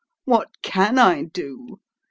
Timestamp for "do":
1.25-1.79